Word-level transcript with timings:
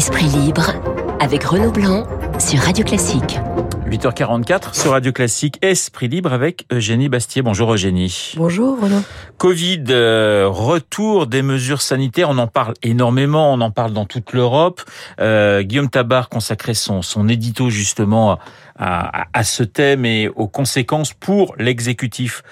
Esprit 0.00 0.28
libre 0.28 0.72
avec 1.20 1.44
Renaud 1.44 1.72
Blanc 1.72 2.06
sur 2.38 2.58
Radio 2.60 2.86
Classique. 2.86 3.38
8h44 3.86 4.72
sur 4.74 4.92
Radio 4.92 5.12
Classique, 5.12 5.58
Esprit 5.60 6.08
libre 6.08 6.32
avec 6.32 6.64
Eugénie 6.72 7.10
Bastier. 7.10 7.42
Bonjour 7.42 7.74
Eugénie. 7.74 8.32
Bonjour 8.38 8.80
Renaud. 8.80 9.02
Covid, 9.36 9.84
euh, 9.90 10.48
retour 10.48 11.26
des 11.26 11.42
mesures 11.42 11.82
sanitaires, 11.82 12.30
on 12.30 12.38
en 12.38 12.46
parle 12.46 12.72
énormément, 12.82 13.52
on 13.52 13.60
en 13.60 13.70
parle 13.70 13.92
dans 13.92 14.06
toute 14.06 14.32
l'Europe. 14.32 14.80
Euh, 15.20 15.60
Guillaume 15.60 15.90
Tabar 15.90 16.30
consacrait 16.30 16.72
son, 16.72 17.02
son 17.02 17.28
édito 17.28 17.68
justement 17.68 18.38
à, 18.78 19.24
à, 19.24 19.26
à 19.34 19.44
ce 19.44 19.64
thème 19.64 20.06
et 20.06 20.30
aux 20.34 20.48
conséquences 20.48 21.12
pour 21.12 21.54
l'exécutif 21.58 22.42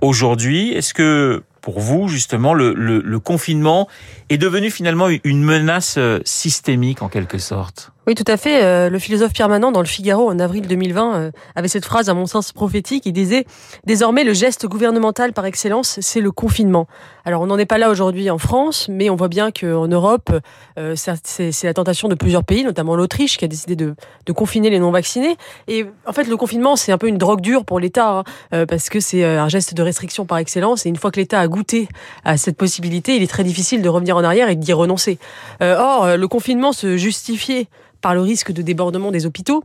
aujourd'hui. 0.00 0.70
Est-ce 0.70 0.94
que 0.94 1.42
pour 1.62 1.80
vous, 1.80 2.08
justement, 2.08 2.52
le, 2.52 2.74
le, 2.74 3.20
confinement 3.20 3.88
est 4.28 4.36
devenu 4.36 4.70
finalement 4.70 5.08
une 5.24 5.42
menace 5.42 5.94
euh, 5.96 6.18
systémique 6.24 7.02
en 7.02 7.08
quelque 7.08 7.38
sorte 7.38 7.91
oui, 8.08 8.16
tout 8.16 8.24
à 8.26 8.36
fait. 8.36 8.64
Euh, 8.64 8.90
le 8.90 8.98
philosophe 8.98 9.32
Pierre 9.32 9.48
Manant, 9.48 9.70
dans 9.70 9.80
le 9.80 9.86
Figaro 9.86 10.28
en 10.28 10.40
avril 10.40 10.66
2020, 10.66 11.14
euh, 11.14 11.30
avait 11.54 11.68
cette 11.68 11.84
phrase, 11.84 12.08
à 12.08 12.14
mon 12.14 12.26
sens 12.26 12.50
prophétique. 12.50 13.06
Il 13.06 13.12
disait 13.12 13.44
Désormais, 13.86 14.24
le 14.24 14.32
geste 14.32 14.66
gouvernemental 14.66 15.32
par 15.32 15.46
excellence, 15.46 16.00
c'est 16.00 16.20
le 16.20 16.32
confinement. 16.32 16.88
Alors, 17.24 17.42
on 17.42 17.46
n'en 17.46 17.58
est 17.58 17.66
pas 17.66 17.78
là 17.78 17.90
aujourd'hui 17.90 18.28
en 18.28 18.38
France, 18.38 18.88
mais 18.90 19.08
on 19.08 19.14
voit 19.14 19.28
bien 19.28 19.52
qu'en 19.52 19.86
Europe, 19.86 20.32
euh, 20.80 20.96
c'est 20.96 21.62
la 21.62 21.74
tentation 21.74 22.08
de 22.08 22.16
plusieurs 22.16 22.42
pays, 22.42 22.64
notamment 22.64 22.96
l'Autriche, 22.96 23.38
qui 23.38 23.44
a 23.44 23.48
décidé 23.48 23.76
de, 23.76 23.94
de 24.26 24.32
confiner 24.32 24.68
les 24.68 24.80
non-vaccinés. 24.80 25.36
Et 25.68 25.86
en 26.04 26.12
fait, 26.12 26.24
le 26.24 26.36
confinement, 26.36 26.74
c'est 26.74 26.90
un 26.90 26.98
peu 26.98 27.06
une 27.06 27.18
drogue 27.18 27.40
dure 27.40 27.64
pour 27.64 27.78
l'État, 27.78 28.24
hein, 28.50 28.66
parce 28.66 28.88
que 28.88 28.98
c'est 28.98 29.24
un 29.24 29.48
geste 29.48 29.74
de 29.74 29.82
restriction 29.82 30.26
par 30.26 30.38
excellence. 30.38 30.86
Et 30.86 30.88
une 30.88 30.96
fois 30.96 31.12
que 31.12 31.20
l'État 31.20 31.38
a 31.38 31.46
goûté 31.46 31.86
à 32.24 32.36
cette 32.36 32.56
possibilité, 32.56 33.14
il 33.14 33.22
est 33.22 33.30
très 33.30 33.44
difficile 33.44 33.80
de 33.80 33.88
revenir 33.88 34.16
en 34.16 34.24
arrière 34.24 34.48
et 34.48 34.56
d'y 34.56 34.72
renoncer. 34.72 35.18
or, 35.60 36.16
le 36.16 36.28
confinement 36.28 36.72
se 36.72 36.96
justifiait 36.96 37.68
par 38.02 38.14
le 38.14 38.20
risque 38.20 38.52
de 38.52 38.60
débordement 38.60 39.10
des 39.10 39.24
hôpitaux 39.24 39.64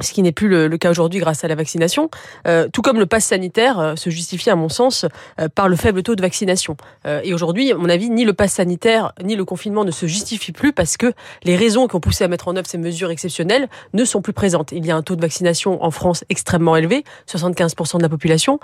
ce 0.00 0.12
qui 0.12 0.22
n'est 0.22 0.32
plus 0.32 0.48
le, 0.48 0.76
cas 0.78 0.90
aujourd'hui 0.90 1.20
grâce 1.20 1.44
à 1.44 1.48
la 1.48 1.54
vaccination, 1.54 2.10
euh, 2.46 2.68
tout 2.72 2.82
comme 2.82 2.98
le 2.98 3.06
pass 3.06 3.26
sanitaire 3.26 3.78
euh, 3.78 3.96
se 3.96 4.10
justifie 4.10 4.50
à 4.50 4.56
mon 4.56 4.68
sens 4.68 5.06
euh, 5.40 5.48
par 5.48 5.68
le 5.68 5.76
faible 5.76 6.02
taux 6.02 6.16
de 6.16 6.22
vaccination. 6.22 6.76
Et 7.24 7.34
aujourd'hui, 7.34 7.72
à 7.72 7.76
mon 7.76 7.88
avis, 7.88 8.10
ni 8.10 8.24
le 8.24 8.32
pass 8.32 8.54
sanitaire 8.54 9.12
ni 9.22 9.36
le 9.36 9.44
confinement 9.44 9.84
ne 9.84 9.90
se 9.90 10.06
justifient 10.06 10.52
plus 10.52 10.72
parce 10.72 10.96
que 10.96 11.12
les 11.44 11.56
raisons 11.56 11.88
qui 11.88 11.96
ont 11.96 12.00
poussé 12.00 12.24
à 12.24 12.28
mettre 12.28 12.48
en 12.48 12.56
œuvre 12.56 12.66
ces 12.66 12.78
mesures 12.78 13.10
exceptionnelles 13.10 13.68
ne 13.92 14.04
sont 14.04 14.22
plus 14.22 14.32
présentes. 14.32 14.72
Il 14.72 14.84
y 14.86 14.90
a 14.90 14.96
un 14.96 15.02
taux 15.02 15.16
de 15.16 15.20
vaccination 15.20 15.82
en 15.82 15.90
France 15.90 16.24
extrêmement 16.28 16.76
élevé, 16.76 17.04
75% 17.28 17.98
de 17.98 18.02
la 18.02 18.08
population, 18.08 18.60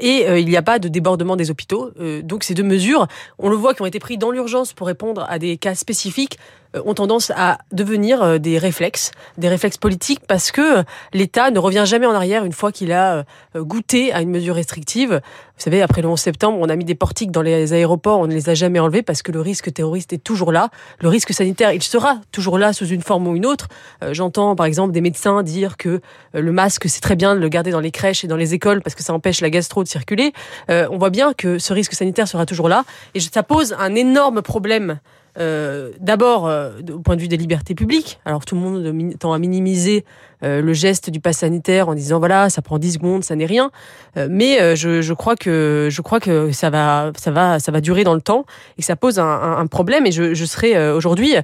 et 0.00 0.40
il 0.40 0.46
n'y 0.46 0.56
a 0.56 0.62
pas 0.62 0.78
de 0.78 0.88
débordement 0.88 1.36
des 1.36 1.50
hôpitaux. 1.50 1.90
donc 2.22 2.44
ces 2.44 2.54
deux 2.54 2.62
mesures, 2.62 3.06
on 3.38 3.48
le 3.48 3.56
voit, 3.56 3.74
qui 3.74 3.82
ont 3.82 3.86
été 3.86 3.98
prises 3.98 4.18
dans 4.18 4.30
l'urgence 4.30 4.72
pour 4.72 4.86
répondre 4.86 5.26
à 5.28 5.38
des 5.38 5.56
cas 5.56 5.74
spécifiques, 5.74 6.38
ont 6.84 6.94
tendance 6.94 7.32
à 7.36 7.58
devenir 7.72 8.38
des 8.38 8.58
réflexes, 8.58 9.10
des 9.38 9.48
réflexes 9.48 9.78
politiques, 9.78 10.20
parce 10.26 10.50
que 10.50 10.84
l'État 11.12 11.50
ne 11.50 11.58
revient 11.58 11.84
jamais 11.86 12.06
en 12.06 12.12
arrière 12.12 12.44
une 12.44 12.52
fois 12.52 12.72
qu'il 12.72 12.92
a 12.92 13.24
goûté 13.56 14.12
à 14.12 14.20
une 14.20 14.30
mesure 14.30 14.54
restrictive. 14.54 15.20
Vous 15.56 15.64
savez, 15.64 15.82
après 15.82 16.00
le 16.00 16.08
11 16.08 16.18
septembre, 16.18 16.58
on 16.60 16.68
a 16.68 16.76
mis 16.76 16.84
des 16.84 16.94
portiques 16.94 17.30
dans 17.30 17.42
les 17.42 17.72
aéroports, 17.72 18.20
on 18.20 18.26
ne 18.26 18.32
les 18.32 18.48
a 18.48 18.54
jamais 18.54 18.78
enlevés 18.78 19.02
parce 19.02 19.20
que 19.22 19.30
le 19.30 19.40
risque 19.40 19.72
terroriste 19.72 20.12
est 20.12 20.22
toujours 20.22 20.52
là. 20.52 20.70
Le 21.00 21.08
risque 21.08 21.32
sanitaire, 21.32 21.72
il 21.72 21.82
sera 21.82 22.20
toujours 22.32 22.56
là 22.56 22.72
sous 22.72 22.86
une 22.86 23.02
forme 23.02 23.26
ou 23.28 23.36
une 23.36 23.44
autre. 23.44 23.68
J'entends 24.12 24.56
par 24.56 24.66
exemple 24.66 24.92
des 24.92 25.00
médecins 25.00 25.42
dire 25.42 25.76
que 25.76 26.00
le 26.32 26.52
masque, 26.52 26.88
c'est 26.88 27.00
très 27.00 27.16
bien 27.16 27.34
de 27.34 27.40
le 27.40 27.48
garder 27.48 27.72
dans 27.72 27.80
les 27.80 27.90
crèches 27.90 28.24
et 28.24 28.26
dans 28.26 28.36
les 28.36 28.54
écoles 28.54 28.80
parce 28.80 28.94
que 28.94 29.02
ça 29.02 29.12
empêche 29.12 29.40
la 29.40 29.50
gastro 29.50 29.82
de 29.82 29.88
circuler. 29.88 30.32
on 30.68 30.98
voit 30.98 31.10
bien 31.10 31.32
que 31.34 31.58
ce 31.58 31.72
risque 31.72 31.92
sanitaire 31.92 32.28
sera 32.28 32.46
toujours 32.46 32.68
là 32.68 32.84
et 33.14 33.20
ça 33.20 33.42
pose 33.42 33.74
un 33.78 33.94
énorme 33.94 34.42
problème 34.42 35.00
euh, 35.40 35.90
D'abord, 36.00 36.46
euh, 36.46 36.70
au 36.92 36.98
point 36.98 37.16
de 37.16 37.20
vue 37.20 37.28
des 37.28 37.36
libertés 37.36 37.74
publiques, 37.74 38.20
alors 38.24 38.44
tout 38.44 38.54
le 38.54 38.60
monde 38.60 39.18
tend 39.18 39.32
à 39.32 39.38
minimiser 39.38 40.04
euh, 40.42 40.60
le 40.60 40.72
geste 40.72 41.10
du 41.10 41.20
pass 41.20 41.38
sanitaire 41.38 41.88
en 41.88 41.94
disant 41.94 42.18
voilà, 42.18 42.50
ça 42.50 42.62
prend 42.62 42.78
10 42.78 42.92
secondes, 42.94 43.24
ça 43.24 43.36
n'est 43.36 43.46
rien. 43.46 43.70
Mais 44.16 44.76
je, 44.76 45.12
crois 45.12 45.36
que 45.36 45.88
je 45.90 46.02
crois 46.02 46.20
que 46.20 46.52
ça 46.52 46.70
va, 46.70 47.12
ça 47.16 47.30
va, 47.30 47.58
ça 47.58 47.72
va 47.72 47.80
durer 47.80 48.04
dans 48.04 48.14
le 48.14 48.20
temps 48.20 48.44
et 48.76 48.82
que 48.82 48.86
ça 48.86 48.96
pose 48.96 49.18
un, 49.18 49.66
problème. 49.66 50.06
Et 50.06 50.12
je, 50.12 50.44
serais 50.44 50.90
aujourd'hui 50.92 51.34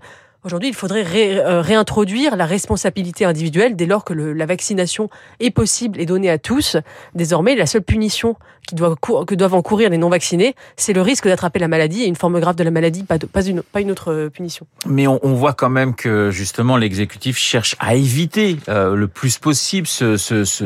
Aujourd'hui, 0.47 0.69
il 0.69 0.77
faudrait 0.77 1.05
euh, 1.39 1.61
réintroduire 1.61 2.37
la 2.37 2.47
responsabilité 2.47 3.25
individuelle 3.25 3.75
dès 3.75 3.85
lors 3.85 4.05
que 4.05 4.13
la 4.13 4.47
vaccination 4.47 5.11
est 5.41 5.51
possible 5.51 6.01
et 6.01 6.07
donnée 6.07 6.31
à 6.31 6.39
tous. 6.39 6.77
Désormais, 7.17 7.57
la 7.57 7.67
seule 7.67 7.83
punition 7.83 8.37
qui 8.69 8.77
doit, 8.77 8.95
que 8.97 9.35
doivent 9.35 9.55
encourir 9.55 9.91
les 9.91 9.99
non-vaccinés, 9.99 10.55
c'est 10.77 10.93
le 10.93 11.03
risque 11.03 11.27
d'attraper 11.27 11.59
la 11.59 11.67
maladie 11.67 12.03
et 12.03 12.07
une 12.07 12.15
forme 12.15 12.39
grave 12.39 12.55
de 12.55 12.63
la 12.63 12.71
maladie, 12.71 13.05
pas, 13.05 13.43
une, 13.45 13.91
autre 13.91 14.13
euh, 14.13 14.29
punition. 14.29 14.69
Mais 14.87 15.09
on, 15.09 15.35
voit 15.35 15.53
quand 15.53 15.69
même 15.69 15.97
que 15.97 16.31
justement 16.31 16.77
l'exécutif 16.77 17.37
cherche 17.37 17.75
à 17.81 17.97
éviter 17.97 18.57
euh, 18.69 18.95
le 18.95 19.09
plus 19.09 19.39
possible 19.39 19.89
ce, 19.89 20.17
ce, 20.17 20.65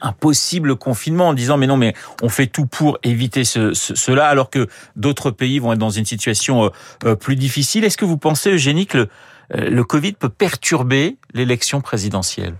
un, 0.00 0.12
possible 0.12 0.76
confinement 0.76 1.28
en 1.28 1.34
disant 1.34 1.56
mais 1.56 1.66
non 1.66 1.76
mais 1.76 1.94
on 2.22 2.28
fait 2.28 2.46
tout 2.46 2.66
pour 2.66 2.98
éviter 3.02 3.44
ce, 3.44 3.72
cela 3.74 4.26
alors 4.26 4.50
que 4.50 4.66
d'autres 4.96 5.30
pays 5.30 5.58
vont 5.58 5.72
être 5.72 5.78
dans 5.78 5.90
une 5.90 6.04
situation 6.04 6.70
plus 7.18 7.36
difficile. 7.36 7.84
Est-ce 7.84 7.96
que 7.96 8.04
vous 8.04 8.18
pensez, 8.18 8.50
Eugénie, 8.50 8.86
que 8.90 8.98
le, 8.98 9.08
le 9.70 9.84
Covid 9.84 10.12
peut 10.12 10.28
perturber 10.28 11.16
l'élection 11.32 11.80
présidentielle. 11.80 12.54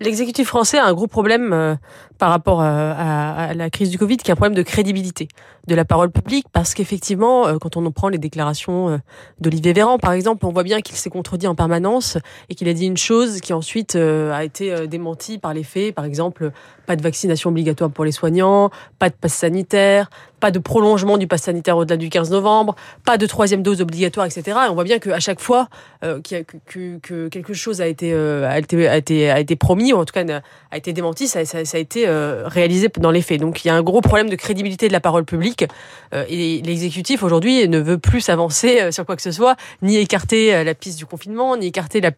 L'exécutif 0.00 0.46
français 0.48 0.78
a 0.78 0.86
un 0.86 0.94
gros 0.94 1.08
problème 1.08 1.52
euh, 1.52 1.74
par 2.18 2.30
rapport 2.30 2.60
à, 2.60 2.92
à, 2.92 3.54
la 3.54 3.70
crise 3.70 3.90
du 3.90 3.98
Covid, 3.98 4.16
qui 4.16 4.30
est 4.30 4.32
un 4.32 4.36
problème 4.36 4.54
de 4.54 4.62
crédibilité 4.62 5.28
de 5.66 5.74
la 5.74 5.84
parole 5.84 6.10
publique, 6.10 6.46
parce 6.52 6.74
qu'effectivement, 6.74 7.46
euh, 7.46 7.58
quand 7.58 7.76
on 7.76 7.84
en 7.86 7.90
prend 7.90 8.08
les 8.08 8.18
déclarations 8.18 8.88
euh, 8.88 8.98
d'Olivier 9.40 9.72
Véran, 9.72 9.98
par 9.98 10.12
exemple, 10.12 10.46
on 10.46 10.52
voit 10.52 10.62
bien 10.62 10.80
qu'il 10.80 10.96
s'est 10.96 11.10
contredit 11.10 11.46
en 11.46 11.54
permanence 11.54 12.18
et 12.48 12.54
qu'il 12.54 12.68
a 12.68 12.72
dit 12.72 12.86
une 12.86 12.96
chose 12.96 13.40
qui 13.40 13.52
ensuite 13.52 13.96
a 13.96 14.44
été 14.44 14.86
démentie 14.86 15.38
par 15.38 15.54
les 15.54 15.62
faits. 15.62 15.94
Par 15.94 16.04
exemple, 16.04 16.50
pas 16.86 16.96
de 16.96 17.02
vaccination 17.02 17.50
obligatoire 17.50 17.90
pour 17.90 18.04
les 18.04 18.12
soignants, 18.12 18.70
pas 18.98 19.10
de 19.10 19.14
passe 19.14 19.34
sanitaire, 19.34 20.08
pas 20.40 20.50
de 20.50 20.58
prolongement 20.58 21.18
du 21.18 21.26
pass 21.26 21.42
sanitaire 21.42 21.76
au-delà 21.76 21.96
du 21.96 22.08
15 22.08 22.30
novembre, 22.30 22.74
pas 23.04 23.18
de 23.18 23.26
troisième 23.26 23.62
dose 23.62 23.80
obligatoire, 23.80 24.26
etc. 24.26 24.42
Et 24.66 24.70
on 24.70 24.74
voit 24.74 24.84
bien 24.84 24.98
qu'à 24.98 25.20
chaque 25.20 25.40
fois 25.40 25.68
euh, 26.04 26.20
que, 26.20 26.42
que, 26.66 26.98
que, 26.98 27.28
quelque 27.28 27.54
chose 27.54 27.80
a 27.80 27.86
été, 27.86 28.12
euh, 28.12 28.48
a 28.48 28.58
été, 28.58 28.88
a 29.28 29.40
été, 29.40 29.56
promis, 29.56 29.92
ou 29.92 29.98
en 29.98 30.04
tout 30.04 30.12
cas 30.12 30.24
a 30.70 30.76
été 30.76 30.92
démenti, 30.92 31.28
ça, 31.28 31.40
a 31.40 31.78
été 31.78 32.06
euh, 32.06 32.07
réalisé 32.08 32.88
dans 32.98 33.10
les 33.10 33.22
faits. 33.22 33.40
Donc 33.40 33.64
il 33.64 33.68
y 33.68 33.70
a 33.70 33.74
un 33.74 33.82
gros 33.82 34.00
problème 34.00 34.30
de 34.30 34.36
crédibilité 34.36 34.88
de 34.88 34.92
la 34.92 35.00
parole 35.00 35.24
publique. 35.24 35.66
Euh, 36.14 36.24
et 36.28 36.62
l'exécutif 36.62 37.22
aujourd'hui 37.22 37.68
ne 37.68 37.78
veut 37.78 37.98
plus 37.98 38.20
s'avancer 38.20 38.80
euh, 38.80 38.90
sur 38.90 39.04
quoi 39.04 39.16
que 39.16 39.22
ce 39.22 39.30
soit, 39.30 39.56
ni 39.82 39.96
écarter 39.96 40.54
euh, 40.54 40.64
la 40.64 40.74
piste 40.74 40.98
du 40.98 41.06
confinement, 41.06 41.56
ni 41.56 41.66
écarter 41.66 42.00
la, 42.00 42.12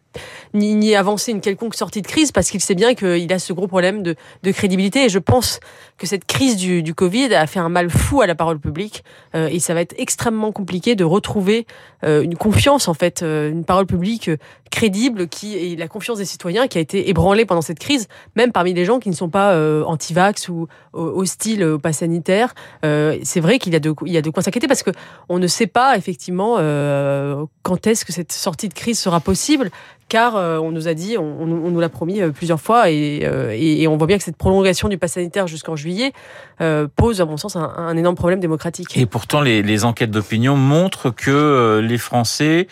ni, 0.53 0.95
avancer 0.95 1.31
une 1.31 1.41
quelconque 1.41 1.75
sortie 1.75 2.01
de 2.01 2.07
crise, 2.07 2.31
parce 2.31 2.49
qu'il 2.49 2.61
sait 2.61 2.75
bien 2.75 2.93
qu'il 2.95 3.31
a 3.31 3.39
ce 3.39 3.53
gros 3.53 3.67
problème 3.67 4.03
de, 4.03 4.15
crédibilité. 4.51 5.05
Et 5.05 5.09
je 5.09 5.19
pense 5.19 5.59
que 5.97 6.07
cette 6.07 6.25
crise 6.25 6.57
du, 6.57 6.83
du 6.83 6.93
Covid 6.93 7.33
a 7.33 7.47
fait 7.47 7.59
un 7.59 7.69
mal 7.69 7.89
fou 7.89 8.21
à 8.21 8.27
la 8.27 8.35
parole 8.35 8.59
publique, 8.59 9.03
euh, 9.35 9.47
et 9.47 9.59
ça 9.59 9.73
va 9.73 9.81
être 9.81 9.95
extrêmement 9.97 10.51
compliqué 10.51 10.95
de 10.95 11.03
retrouver 11.03 11.65
euh, 12.03 12.21
une 12.21 12.35
confiance 12.35 12.87
en 12.87 12.93
fait, 12.93 13.21
une 13.21 13.63
parole 13.63 13.85
publique 13.85 14.29
crédible 14.71 15.27
qui 15.27 15.55
et 15.55 15.75
la 15.75 15.87
confiance 15.87 16.17
des 16.17 16.25
citoyens 16.25 16.67
qui 16.67 16.79
a 16.79 16.81
été 16.81 17.09
ébranlée 17.09 17.45
pendant 17.45 17.61
cette 17.61 17.77
crise, 17.77 18.07
même 18.35 18.51
parmi 18.51 18.73
les 18.73 18.85
gens 18.85 18.99
qui 18.99 19.09
ne 19.09 19.15
sont 19.15 19.29
pas 19.29 19.51
euh, 19.51 19.83
anti-vax 19.83 20.49
ou 20.49 20.67
hostiles 20.93 21.63
au 21.63 21.77
pass 21.77 21.97
sanitaire. 21.97 22.55
Euh, 22.83 23.17
c'est 23.23 23.41
vrai 23.41 23.59
qu'il 23.59 23.73
y 23.73 23.75
a 23.75 23.79
de 23.79 23.93
il 24.05 24.13
y 24.13 24.17
a 24.17 24.21
de 24.21 24.29
quoi 24.29 24.41
s'inquiéter 24.41 24.67
parce 24.67 24.81
que 24.81 24.91
on 25.29 25.37
ne 25.37 25.47
sait 25.47 25.67
pas 25.67 25.97
effectivement 25.97 26.55
euh, 26.57 27.45
quand 27.61 27.85
est-ce 27.85 28.05
que 28.05 28.13
cette 28.13 28.31
sortie 28.31 28.69
de 28.69 28.73
crise 28.73 28.97
sera 28.97 29.19
possible 29.19 29.69
car 30.11 30.35
euh, 30.35 30.57
on 30.57 30.71
nous 30.71 30.89
a 30.89 30.93
dit, 30.93 31.17
on, 31.17 31.45
nous 31.45 31.79
l'a 31.79 31.87
promis 31.87 32.19
euh, 32.19 32.31
plusieurs 32.31 32.59
fois, 32.59 32.89
et, 32.91 33.21
euh, 33.23 33.55
et, 33.57 33.87
on 33.87 33.95
voit 33.95 34.07
bien 34.07 34.17
que 34.17 34.23
cette 34.25 34.35
prolongation 34.35 34.89
du 34.89 34.97
pass 34.97 35.13
sanitaire 35.13 35.47
jusqu'en 35.47 35.77
juillet 35.77 36.11
euh, 36.59 36.85
pose, 36.93 37.21
à 37.21 37.25
mon 37.25 37.37
sens, 37.37 37.55
un, 37.55 37.95
énorme 37.95 38.17
problème 38.17 38.41
démocratique. 38.41 38.97
Et 38.97 39.05
pourtant, 39.05 39.39
les 39.39 39.85
enquêtes 39.85 40.11
d'opinion 40.11 40.57
montrent 40.57 41.11
que 41.11 41.79
les 41.81 41.97
Français 41.97 42.67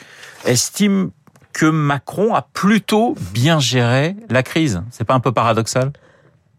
estiment 0.46 1.12
que 1.60 1.66
Macron 1.66 2.34
a 2.36 2.42
plutôt 2.42 3.16
bien 3.34 3.60
géré 3.60 4.16
la 4.30 4.44
crise. 4.44 4.82
C'est 4.92 5.04
pas 5.04 5.14
un 5.14 5.20
peu 5.20 5.34
paradoxal? 5.34 5.92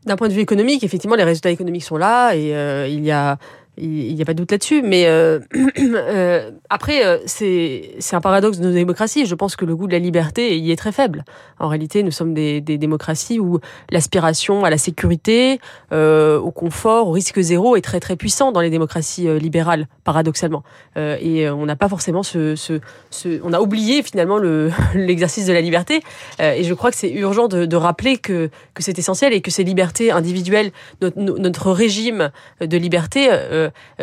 D'un 0.05 0.17
point 0.17 0.29
de 0.29 0.35
vue 0.35 0.43
économique, 0.43 0.85
effectivement, 0.85 1.17
les 1.17 1.25
résultats 1.25 1.49
économiques 1.49 1.85
sont 1.85 1.97
là 1.97 2.35
et 2.35 2.55
euh, 2.55 2.87
il 2.87 3.03
y 3.03 3.11
a 3.11 3.39
il 3.81 4.15
n'y 4.15 4.23
a 4.23 4.25
pas 4.25 4.35
de 4.35 4.39
doute 4.39 4.51
là-dessus. 4.53 4.83
Mais 4.83 5.07
euh, 5.07 5.41
euh, 5.79 6.51
après, 6.69 7.05
euh, 7.05 7.19
c'est 7.27 7.95
un 8.13 8.21
paradoxe 8.21 8.59
de 8.59 8.67
nos 8.67 8.73
démocraties. 8.73 9.27
Je 9.27 9.35
pense 9.35 9.57
que 9.57 9.65
le 9.65 9.75
goût 9.75 9.87
de 9.87 9.93
la 9.93 9.99
liberté 9.99 10.59
y 10.59 10.71
est 10.71 10.77
très 10.77 10.93
faible. 10.93 11.25
En 11.59 11.69
réalité, 11.69 12.03
nous 12.03 12.11
sommes 12.11 12.35
des, 12.35 12.61
démocraties 12.61 13.41
où 13.41 13.59
l'aspiration 13.91 14.65
à 14.65 14.71
la 14.71 14.79
sécurité, 14.79 15.61
au 15.93 16.51
confort, 16.51 17.09
au 17.09 17.13
risque 17.13 17.41
zéro 17.41 17.77
est 17.77 17.81
très 17.81 18.01
très 18.01 18.17
puissant 18.17 18.53
dans 18.53 18.61
les 18.61 18.71
démocraties 18.71 19.29
libérales, 19.39 19.87
paradoxalement. 20.05 20.63
Et 20.97 21.49
on 21.51 21.67
n'a 21.67 21.77
pas 21.77 21.89
forcément 21.89 22.23
ce, 22.23 22.55
ce, 22.55 23.41
On 23.43 23.53
a 23.53 23.61
oublié 23.61 24.03
finalement 24.03 24.39
l'exercice 24.95 25.47
de 25.47 25.53
la 25.53 25.61
liberté. 25.61 26.01
et 26.39 26.63
je 26.63 26.75
crois 26.75 26.91
que 26.91 26.97
c'est 26.97 27.11
urgent 27.11 27.49
de, 27.49 27.77
rappeler 27.77 28.19
que, 28.19 28.51
que 28.75 28.83
c'est 28.83 28.99
essentiel 28.99 29.33
et 29.33 29.41
que 29.41 29.51
ces 29.51 29.65
libertés 29.65 30.11
individuelles, 30.11 30.71
notre 31.17 31.73
régime 31.73 32.31
de 32.61 32.77
liberté, 32.77 33.29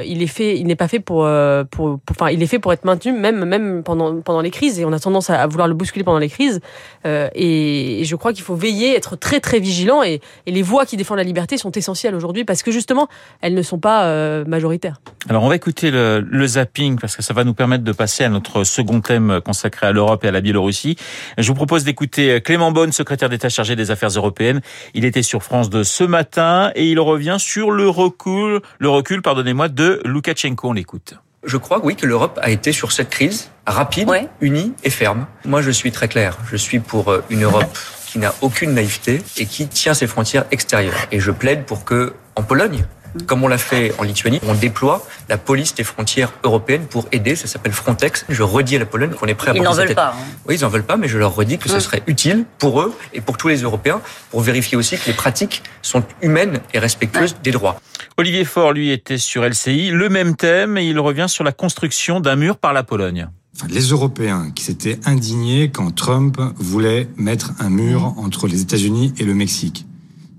il 0.04 0.22
est 0.22 0.28
fait, 0.28 0.58
il 0.58 0.66
n'est 0.68 0.76
pas 0.76 0.88
fait 0.88 1.00
pour, 1.00 1.28
pour, 1.72 2.00
enfin, 2.10 2.30
il 2.30 2.42
est 2.42 2.48
fait 2.48 2.60
pour 2.60 2.74
être 2.74 2.86
maintenu 2.86 3.12
même 3.12 3.46
même 3.46 3.84
pendant 3.84 4.22
pendant 4.22 4.42
les 4.42 4.52
crises 4.52 4.80
et 4.80 4.86
on 4.86 4.94
a 4.94 5.00
tendance 5.00 5.30
à, 5.30 5.46
vouloir 5.48 5.68
le 5.68 5.74
bousculer 5.74 6.04
pendant 6.04 6.20
les 6.20 6.30
crises. 6.30 6.60
Et, 7.06 8.02
je 8.04 8.16
crois 8.16 8.34
qu'il 8.34 8.44
faut 8.44 8.56
veiller, 8.56 8.96
être 8.96 9.16
très 9.16 9.40
très 9.40 9.60
vigilant 9.60 10.04
et, 10.04 10.22
les 10.46 10.62
voix 10.62 10.86
qui 10.86 10.98
défendent 10.98 11.18
la 11.18 11.24
liberté 11.24 11.58
sont 11.58 11.72
essentielles 11.72 12.16
aujourd'hui 12.16 12.46
parce 12.46 12.64
que 12.64 12.72
justement 12.72 13.08
elles 13.42 13.54
ne 13.54 13.62
sont 13.62 13.80
pas 13.80 14.44
majoritaires. 14.46 15.02
Alors 15.30 15.44
on 15.44 15.50
va 15.50 15.56
écouter 15.56 15.92
le, 15.92 16.48
zapping 16.48 16.98
parce 17.00 17.16
que 17.16 17.22
ça 17.22 17.34
va 17.34 17.44
nous 17.44 17.54
permettre 17.54 17.84
de 17.84 17.92
passer 17.92 18.24
à 18.24 18.30
notre 18.30 18.64
second 18.64 19.02
thème 19.02 19.42
consacré 19.44 19.88
à 19.88 19.92
l'Europe 19.92 20.24
et 20.24 20.28
à 20.28 20.32
la 20.32 20.42
Biélorussie. 20.42 20.98
Je 21.38 21.48
vous 21.48 21.56
propose 21.56 21.84
d'écouter 21.84 22.42
Clément 22.42 22.72
Bonne, 22.72 22.92
secrétaire 22.92 23.30
d'État 23.30 23.50
chargé 23.50 23.76
des 23.76 23.92
affaires 23.92 24.10
européennes. 24.10 24.62
Il 24.94 25.06
était 25.06 25.24
sur 25.24 25.44
France 25.44 25.70
de 25.70 25.84
ce 25.84 26.04
matin 26.04 26.72
et 26.76 26.90
il 26.90 27.00
revient 27.00 27.38
sur 27.40 27.72
le 27.72 27.90
recul, 27.90 28.62
le 28.80 28.90
recul, 28.90 29.22
pardonnez-moi, 29.22 29.57
de 29.68 30.02
Loukachenko. 30.06 30.70
On 30.70 30.74
l'écoute. 30.74 31.16
Je 31.44 31.58
crois, 31.58 31.80
oui, 31.84 31.96
que 31.96 32.06
l'Europe 32.06 32.40
a 32.42 32.50
été 32.50 32.72
sur 32.72 32.92
cette 32.92 33.10
crise 33.10 33.50
rapide, 33.66 34.10
unie 34.42 34.74
et 34.84 34.90
ferme. 34.90 35.26
Moi, 35.46 35.62
je 35.62 35.72
suis 35.72 35.92
très 35.92 36.08
clair. 36.08 36.38
Je 36.52 36.58
suis 36.58 36.80
pour 36.80 37.12
euh, 37.12 37.24
une 37.30 37.44
Europe 37.44 37.78
qui 38.06 38.20
n'a 38.20 38.34
aucune 38.42 38.74
naïveté 38.74 39.22
et 39.38 39.46
qui 39.46 39.68
tient 39.68 39.94
ses 39.94 40.08
frontières 40.08 40.46
extérieures. 40.52 41.08
Et 41.12 41.20
je 41.20 41.32
plaide 41.32 41.66
pour 41.66 41.86
que, 41.86 42.14
en 42.36 42.44
Pologne, 42.44 42.86
comme 43.26 43.44
on 43.44 43.48
l'a 43.48 43.58
fait 43.58 43.94
en 44.00 44.04
Lituanie, 44.04 44.40
on 44.48 44.54
déploie 44.54 45.06
la 45.30 45.38
police 45.38 45.76
des 45.76 45.84
frontières 45.84 46.32
européennes 46.44 46.86
pour 46.86 47.08
aider. 47.12 47.36
Ça 47.36 47.48
s'appelle 47.48 47.72
Frontex. 47.72 48.26
Je 48.30 48.44
redis 48.44 48.76
à 48.76 48.80
la 48.80 48.86
Pologne 48.86 49.12
qu'on 49.12 49.28
est 49.28 49.36
prêt 49.36 49.52
à. 49.52 49.56
Ils 49.56 49.62
n'en 49.62 49.74
veulent 49.74 49.96
pas. 49.96 50.14
Hein. 50.18 50.26
Oui, 50.48 50.56
ils 50.56 50.62
n'en 50.62 50.70
veulent 50.70 50.84
pas, 50.84 50.98
mais 50.98 51.08
je 51.08 51.18
leur 51.18 51.36
redis 51.36 51.58
que 51.58 51.70
ce 51.70 51.80
serait 51.80 52.04
utile 52.08 52.46
pour 52.58 52.82
eux 52.82 52.94
et 53.14 53.22
pour 53.22 53.38
tous 53.38 53.48
les 53.48 53.62
Européens 53.62 54.02
pour 54.32 54.42
vérifier 54.42 54.78
aussi 54.78 54.98
que 54.98 55.08
les 55.08 55.14
pratiques 55.14 55.64
sont 55.82 56.04
humaines 56.22 56.60
et 56.74 56.80
respectueuses 56.80 57.36
des 57.44 57.52
droits. 57.52 57.80
Olivier 58.18 58.46
Faure, 58.46 58.74
lui, 58.74 58.92
était 58.92 59.18
sur 59.18 59.44
LCI. 59.48 59.92
Le 59.92 60.10
même 60.10 60.36
thème 60.36 60.78
et 60.78 60.86
il 60.86 61.00
revient 61.00 61.28
sur 61.28 61.44
la 61.44 61.52
construction 61.52 62.20
d'un 62.20 62.36
mur 62.36 62.58
par 62.58 62.74
la 62.74 62.84
Pologne. 62.84 63.30
les 63.70 63.82
Européens 63.82 64.52
qui 64.54 64.64
s'étaient 64.64 65.00
indignés 65.06 65.70
quand 65.70 65.92
Trump 65.92 66.40
voulait 66.58 67.08
mettre 67.18 67.54
un 67.60 67.70
mur 67.70 68.14
entre 68.18 68.48
les 68.48 68.62
États-Unis 68.62 69.14
et 69.18 69.24
le 69.24 69.34
Mexique 69.34 69.86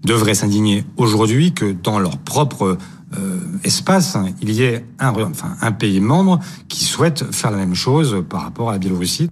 devraient 0.05 0.35
s'indigner 0.35 0.85
aujourd'hui 0.97 1.53
que 1.53 1.73
dans 1.73 1.99
leur 1.99 2.19
propre 2.19 2.79
euh, 3.17 3.39
espace, 3.65 4.17
il 4.43 4.51
y 4.51 4.63
ait 4.63 4.85
un, 4.99 5.15
enfin, 5.15 5.57
un 5.61 5.73
pays 5.73 6.01
membre 6.01 6.41
qui 6.69 6.85
souhaite 6.85 7.35
faire 7.35 7.51
la 7.51 7.57
même 7.57 7.75
chose 7.75 8.25
par 8.29 8.43
rapport 8.43 8.71
à 8.71 8.73
la 8.73 8.79
Biélorussie. 8.79 9.31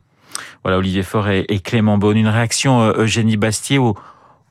Voilà, 0.62 0.78
Olivier 0.78 1.02
Faure 1.02 1.28
et, 1.28 1.60
Clément 1.62 1.98
Beaune. 1.98 2.16
Une 2.16 2.28
réaction, 2.28 2.82
euh, 2.82 3.02
Eugénie 3.02 3.36
Bastier, 3.36 3.78
au, 3.78 3.96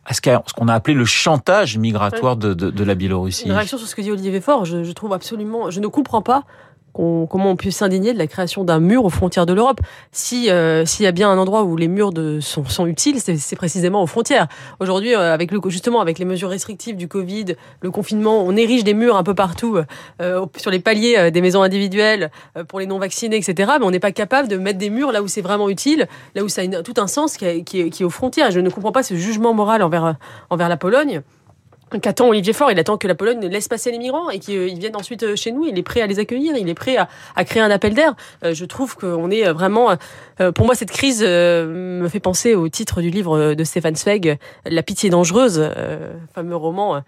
à 0.06 0.14
ce 0.14 0.22
qu'on 0.22 0.68
a 0.68 0.74
appelé 0.74 0.96
le 0.96 1.06
chantage 1.06 1.78
migratoire 1.78 2.38
de, 2.38 2.54
de, 2.54 2.70
de, 2.70 2.84
la 2.84 2.96
Biélorussie. 2.96 3.46
Une 3.46 3.54
réaction 3.54 3.78
sur 3.78 3.88
ce 3.88 3.96
que 3.96 4.02
dit 4.02 4.12
Olivier 4.12 4.40
Faure, 4.40 4.66
je, 4.66 4.84
je 4.84 4.92
trouve 4.92 5.14
absolument, 5.14 5.72
je 5.72 5.80
ne 5.80 5.88
comprends 5.88 6.22
pas 6.22 6.44
comment 6.96 7.52
on 7.52 7.56
peut 7.56 7.72
s'indigner 7.72 8.14
de 8.14 8.18
la 8.18 8.28
création 8.28 8.64
d'un 8.64 8.80
mur 8.80 9.06
aux 9.06 9.10
frontières 9.10 9.46
de 9.46 9.54
l'Europe. 9.54 9.82
Si 10.12 10.50
euh, 10.50 10.86
s'il 10.86 11.04
y 11.04 11.08
a 11.08 11.12
bien 11.12 11.30
un 11.30 11.38
endroit 11.38 11.64
où 11.64 11.76
les 11.76 11.88
murs 11.88 12.12
de, 12.12 12.40
sont, 12.40 12.66
sont 12.66 12.88
utiles, 12.88 13.20
c'est 13.20 13.56
précisément 13.56 14.02
aux 14.02 14.08
frontières. 14.08 14.48
Aujourd'hui, 14.80 15.14
euh, 15.14 15.34
avec 15.34 15.52
le, 15.52 15.60
justement 15.68 16.02
avec 16.02 16.20
les 16.20 16.26
mesures 16.26 16.50
restrictives 16.50 16.96
du 16.96 17.08
Covid, 17.08 17.56
le 17.82 17.92
confinement, 17.92 18.44
on 18.44 18.56
érige 18.56 18.84
des 18.84 18.94
murs 18.94 19.18
un 19.18 19.24
peu 19.24 19.34
partout 19.34 19.78
euh, 20.22 20.46
sur 20.58 20.72
les 20.72 20.80
paliers 20.80 21.32
des 21.32 21.42
maisons 21.42 21.62
individuelles 21.62 22.32
pour 22.68 22.80
les 22.80 22.86
non 22.86 23.00
vaccinés, 23.00 23.38
etc. 23.38 23.74
Mais 23.80 23.86
on 23.86 23.92
n'est 23.92 24.00
pas 24.00 24.12
capable 24.12 24.48
de 24.48 24.58
mettre 24.58 24.80
des 24.80 24.90
murs 24.90 25.12
là 25.12 25.22
où 25.22 25.28
c'est 25.28 25.42
vraiment 25.42 25.70
utile, 25.70 26.08
là 26.36 26.44
où 26.44 26.50
ça 26.50 26.62
a 26.62 26.82
tout 26.82 26.94
un 26.98 27.08
sens 27.08 27.38
qui, 27.38 27.64
qui, 27.64 27.82
est, 27.82 27.90
qui 27.90 28.04
est 28.04 28.06
aux 28.06 28.10
frontières. 28.10 28.52
Je 28.52 28.60
ne 28.60 28.70
comprends 28.70 28.92
pas 28.92 29.04
ce 29.04 29.16
jugement 29.16 29.54
moral 29.54 29.84
envers 29.84 30.16
envers 30.50 30.70
la 30.70 30.78
Pologne. 30.78 31.22
Qu'attend 32.02 32.30
Olivier 32.30 32.52
Faure 32.54 32.72
Il 32.72 32.80
attend 32.80 32.98
que 32.98 33.08
la 33.08 33.14
Pologne 33.14 33.46
laisse 33.46 33.68
passer 33.68 33.92
les 33.92 34.00
migrants 34.00 34.32
et 34.32 34.40
qu'ils 34.40 34.80
viennent 34.80 34.96
ensuite 34.96 35.22
euh, 35.22 35.36
chez 35.36 35.52
nous. 35.52 35.66
Il 35.66 35.78
est 35.78 35.84
prêt 35.84 36.02
à 36.02 36.08
les 36.08 36.18
accueillir. 36.18 36.56
Il 36.58 36.68
est 36.68 36.74
prêt 36.74 36.98
à, 36.98 37.46
créer 37.46 37.62
un 37.62 37.70
appel 37.70 37.94
d'air. 37.94 38.16
Euh, 38.44 38.56
je 38.56 38.66
trouve 38.66 38.96
qu'on 38.96 39.30
est 39.30 39.52
vraiment. 39.52 39.96
Euh, 40.42 40.52
pour 40.52 40.66
moi, 40.66 40.74
cette 40.74 40.92
crise 40.92 41.22
me 41.22 42.08
fait 42.10 42.20
penser 42.20 42.56
au 42.56 42.68
titre 42.70 43.02
du 43.02 43.10
livre 43.10 43.54
de 43.54 43.64
Stéphane 43.64 43.96
Zweig, 43.96 44.38
La 44.66 44.84
pitié 44.84 45.10
dangereuse, 45.10 45.70
fameux 46.34 46.56
roman 46.56 47.02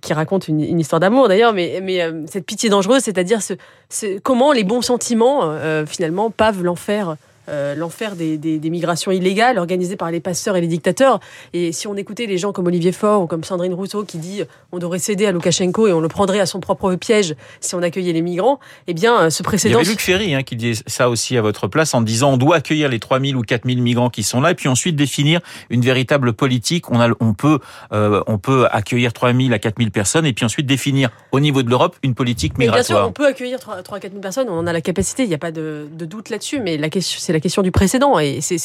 qui 0.00 0.12
raconte 0.12 0.48
une, 0.48 0.80
histoire 0.80 1.00
d'amour 1.00 1.28
d'ailleurs. 1.28 1.52
Mais, 1.52 1.80
cette 2.26 2.46
pitié 2.46 2.68
dangereuse, 2.68 3.02
c'est-à-dire 3.02 3.40
ce, 3.42 4.18
comment 4.18 4.52
les 4.52 4.64
bons 4.64 4.82
sentiments 4.82 5.56
finalement 5.86 6.30
pavent 6.30 6.64
l'enfer 6.64 7.16
euh, 7.48 7.74
l'enfer 7.74 8.16
des, 8.16 8.38
des, 8.38 8.70
migrations 8.70 9.10
illégales 9.10 9.58
organisées 9.58 9.96
par 9.96 10.10
les 10.10 10.20
passeurs 10.20 10.56
et 10.56 10.60
les 10.60 10.66
dictateurs. 10.66 11.20
Et 11.52 11.72
si 11.72 11.86
on 11.86 11.96
écoutait 11.96 12.26
les 12.26 12.38
gens 12.38 12.52
comme 12.52 12.66
Olivier 12.66 12.92
Faure 12.92 13.22
ou 13.22 13.26
comme 13.26 13.44
Sandrine 13.44 13.74
Rousseau 13.74 14.04
qui 14.04 14.18
dit 14.18 14.42
on 14.70 14.78
devrait 14.78 14.98
céder 14.98 15.26
à 15.26 15.32
Loukachenko 15.32 15.88
et 15.88 15.92
on 15.92 16.00
le 16.00 16.08
prendrait 16.08 16.40
à 16.40 16.46
son 16.46 16.60
propre 16.60 16.94
piège 16.94 17.34
si 17.60 17.74
on 17.74 17.82
accueillait 17.82 18.12
les 18.12 18.22
migrants, 18.22 18.60
eh 18.86 18.94
bien, 18.94 19.28
ce 19.30 19.42
précédent... 19.42 19.80
Il 19.80 19.82
y 19.82 19.86
avait 19.86 19.90
Luc 19.90 20.00
Ferry 20.00 20.34
hein, 20.34 20.42
qui 20.42 20.56
disait 20.56 20.82
ça 20.86 21.10
aussi 21.10 21.36
à 21.36 21.42
votre 21.42 21.66
place 21.66 21.94
en 21.94 22.00
disant 22.00 22.32
on 22.32 22.36
doit 22.36 22.56
accueillir 22.56 22.88
les 22.88 23.00
3000 23.00 23.36
ou 23.36 23.42
4000 23.42 23.82
migrants 23.82 24.10
qui 24.10 24.22
sont 24.22 24.40
là 24.40 24.52
et 24.52 24.54
puis 24.54 24.68
ensuite 24.68 24.96
définir 24.96 25.40
une 25.68 25.82
véritable 25.82 26.32
politique. 26.32 26.90
On, 26.90 27.00
a, 27.00 27.10
on, 27.20 27.34
peut, 27.34 27.58
euh, 27.92 28.22
on 28.26 28.38
peut 28.38 28.66
accueillir 28.70 29.12
3000 29.12 29.52
à 29.52 29.58
4000 29.58 29.90
personnes 29.90 30.26
et 30.26 30.32
puis 30.32 30.44
ensuite 30.44 30.66
définir 30.66 31.10
au 31.32 31.40
niveau 31.40 31.62
de 31.62 31.70
l'Europe 31.70 31.96
une 32.02 32.14
politique 32.14 32.56
migratoire. 32.56 32.84
bien 32.84 32.96
sûr, 32.96 33.08
on 33.08 33.12
peut 33.12 33.26
accueillir 33.26 33.58
3 33.58 33.76
à 33.78 34.00
4000 34.00 34.20
personnes, 34.20 34.48
on 34.48 34.58
en 34.58 34.66
a 34.66 34.72
la 34.72 34.80
capacité, 34.80 35.24
il 35.24 35.28
n'y 35.28 35.34
a 35.34 35.38
pas 35.38 35.50
de, 35.50 35.88
de 35.90 36.04
doute 36.04 36.30
là-dessus, 36.30 36.60
mais 36.60 36.76
la 36.76 36.88
question, 36.88 37.18
c'est 37.20 37.31
la 37.32 37.40
question 37.40 37.62
du 37.62 37.70
précédent. 37.70 38.18
Et 38.18 38.40
c'est 38.40 38.58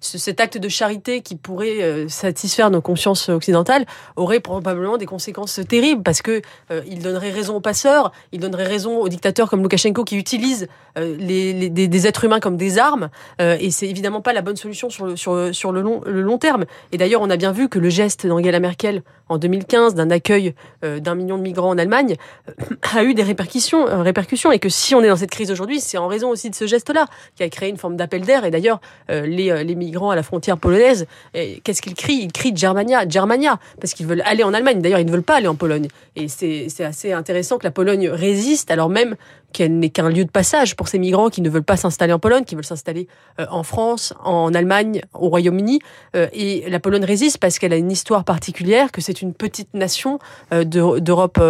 cet 0.00 0.40
acte 0.40 0.58
de 0.58 0.68
charité 0.68 1.20
qui 1.20 1.36
pourrait 1.36 1.82
euh, 1.82 2.08
satisfaire 2.08 2.70
nos 2.70 2.80
consciences 2.80 3.28
occidentales 3.28 3.86
aurait 4.16 4.40
probablement 4.40 4.96
des 4.96 5.06
conséquences 5.06 5.60
terribles 5.68 6.02
parce 6.02 6.22
que 6.22 6.42
euh, 6.70 6.82
il 6.86 7.00
donnerait 7.00 7.30
raison 7.30 7.56
aux 7.56 7.60
passeurs, 7.60 8.12
il 8.32 8.40
donnerait 8.40 8.66
raison 8.66 8.98
aux 8.98 9.08
dictateurs 9.08 9.48
comme 9.48 9.62
Loukachenko 9.62 10.04
qui 10.04 10.16
utilisent 10.16 10.68
euh, 10.98 11.16
les, 11.18 11.70
des, 11.70 12.06
êtres 12.06 12.24
humains 12.24 12.40
comme 12.40 12.56
des 12.56 12.78
armes. 12.78 13.08
et 13.38 13.70
c'est 13.70 13.88
évidemment 13.88 14.20
pas 14.20 14.32
la 14.32 14.42
bonne 14.42 14.56
solution 14.56 14.90
sur 14.90 15.06
le, 15.06 15.16
sur, 15.16 15.54
sur 15.54 15.72
le, 15.72 15.80
long, 15.80 16.00
le 16.04 16.22
long 16.22 16.38
terme. 16.38 16.64
Et 16.90 16.98
d'ailleurs, 16.98 17.22
on 17.22 17.30
a 17.30 17.36
bien 17.36 17.52
vu 17.52 17.68
que 17.68 17.78
le 17.78 17.88
geste 17.88 18.26
d'Angela 18.26 18.60
Merkel 18.60 19.02
en 19.28 19.38
2015 19.38 19.94
d'un 19.94 20.10
accueil 20.10 20.54
d'un 20.82 21.14
million 21.14 21.38
de 21.38 21.42
migrants 21.42 21.70
en 21.70 21.78
Allemagne 21.78 22.16
a 22.94 23.04
eu 23.04 23.14
des 23.14 23.22
répercussions, 23.22 24.02
répercussions 24.02 24.52
et 24.52 24.58
que 24.58 24.68
si 24.68 24.94
on 24.94 25.02
est 25.02 25.08
dans 25.08 25.16
cette 25.16 25.30
crise 25.30 25.50
aujourd'hui, 25.50 25.80
c'est 25.80 25.98
en 25.98 26.08
raison 26.08 26.30
aussi 26.30 26.50
de 26.50 26.54
ce 26.54 26.66
geste-là 26.66 27.06
qui 27.36 27.42
a 27.42 27.48
créé 27.48 27.70
une 27.70 27.76
forme 27.76 27.96
d'appel 28.02 28.22
d'air. 28.22 28.44
Et 28.44 28.50
d'ailleurs, 28.50 28.80
euh, 29.10 29.26
les, 29.26 29.50
euh, 29.50 29.62
les, 29.62 29.74
migrants 29.74 30.10
à 30.10 30.16
la 30.16 30.22
frontière 30.22 30.58
polonaise, 30.58 31.06
qu'est-ce 31.32 31.80
qu'ils 31.80 31.94
crient? 31.94 32.22
Ils 32.22 32.32
crient 32.32 32.52
Germania, 32.54 33.08
Germania, 33.08 33.58
parce 33.80 33.94
qu'ils 33.94 34.06
veulent 34.06 34.22
aller 34.24 34.44
en 34.44 34.52
Allemagne. 34.52 34.80
D'ailleurs, 34.80 35.00
ils 35.00 35.06
ne 35.06 35.10
veulent 35.10 35.22
pas 35.22 35.36
aller 35.36 35.48
en 35.48 35.54
Pologne. 35.54 35.88
Et 36.16 36.28
c'est 36.28 36.84
assez 36.84 37.12
intéressant 37.12 37.58
que 37.58 37.64
la 37.64 37.70
Pologne 37.70 38.08
résiste, 38.08 38.70
alors 38.70 38.88
même 38.88 39.16
qu'elle 39.52 39.78
n'est 39.78 39.90
qu'un 39.90 40.08
lieu 40.08 40.24
de 40.24 40.30
passage 40.30 40.76
pour 40.76 40.88
ces 40.88 40.98
migrants 40.98 41.28
qui 41.28 41.42
ne 41.42 41.50
veulent 41.50 41.62
pas 41.62 41.76
s'installer 41.76 42.12
en 42.12 42.18
Pologne, 42.18 42.44
qui 42.44 42.54
veulent 42.54 42.64
s'installer 42.64 43.06
euh, 43.38 43.46
en 43.50 43.62
France, 43.62 44.14
en 44.24 44.54
Allemagne, 44.54 45.02
au 45.14 45.28
Royaume-Uni. 45.28 45.80
et 46.14 46.64
la 46.68 46.80
Pologne 46.80 47.04
résiste 47.04 47.38
parce 47.38 47.58
qu'elle 47.58 47.72
a 47.72 47.76
une 47.76 47.90
histoire 47.90 48.24
particulière, 48.24 48.92
que 48.92 49.00
c'est 49.00 49.22
une 49.22 49.34
petite 49.34 49.72
nation 49.74 50.18
d'Europe. 50.50 51.40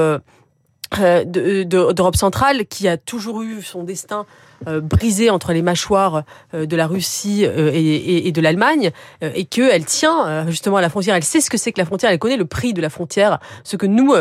d'Europe 0.99 2.17
centrale 2.17 2.67
qui 2.67 2.89
a 2.89 2.97
toujours 2.97 3.43
eu 3.43 3.63
son 3.63 3.83
destin 3.83 4.27
euh, 4.69 4.81
brisée 4.81 5.29
entre 5.31 5.53
les 5.53 5.63
mâchoires 5.63 6.23
euh, 6.55 6.67
de 6.67 6.77
la 6.77 6.87
Russie 6.87 7.45
euh, 7.45 7.71
et, 7.75 8.31
de 8.31 8.41
l'Allemagne 8.41 8.91
et 9.21 9.45
qu'elle 9.45 9.85
tient 9.85 10.47
justement 10.49 10.77
à 10.77 10.81
la 10.81 10.89
frontière. 10.89 11.15
Elle 11.15 11.25
sait 11.25 11.41
ce 11.41 11.51
que 11.51 11.59
c'est 11.59 11.73
que 11.73 11.81
la 11.81 11.85
frontière, 11.85 12.11
elle 12.11 12.19
connaît 12.19 12.37
le 12.37 12.47
prix 12.47 12.73
de 12.73 12.81
la 12.81 12.89
frontière, 12.89 13.41
ce 13.63 13.77
que 13.77 13.87
nous, 13.87 14.15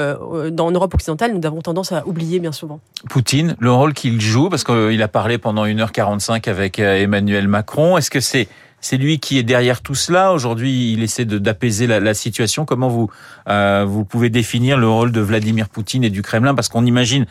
dans 0.52 0.70
l'Europe 0.70 0.94
occidentale, 0.94 1.34
nous 1.34 1.46
avons 1.46 1.62
tendance 1.62 1.92
à 1.92 2.06
oublier 2.06 2.40
bien 2.40 2.52
souvent. 2.52 2.82
Poutine, 3.10 3.56
le 3.60 3.72
rôle 3.72 3.94
qu'il 3.94 4.20
joue, 4.20 4.50
parce 4.50 4.64
qu'il 4.64 5.02
a 5.02 5.08
parlé 5.08 5.38
pendant 5.38 5.66
1h45 5.66 6.50
avec 6.50 6.80
Emmanuel 6.80 7.48
Macron, 7.48 7.98
est-ce 7.98 8.12
que 8.12 8.20
c'est 8.20 8.50
c'est 8.82 8.98
lui 8.98 9.20
qui 9.20 9.38
est 9.38 9.44
derrière 9.44 9.82
tout 9.82 9.96
cela. 9.96 10.34
Aujourd'hui, 10.34 10.94
il 10.94 11.04
essaie 11.04 11.26
d'apaiser 11.26 11.88
la, 11.88 12.00
la, 12.00 12.14
situation. 12.14 12.66
Comment 12.66 12.90
vous 12.90 13.10
euh, 13.48 13.86
vous 13.88 14.04
pouvez 14.04 14.30
définir 14.30 14.78
le 14.78 14.90
rôle 14.90 15.12
de 15.12 15.22
Vladimir 15.22 15.70
Poutine 15.70 16.04
et 16.04 16.10
du 16.10 16.22
Kremlin? 16.22 16.56
Parce 16.56 16.68
qu'on 16.68 16.82
n'imagine 16.82 17.26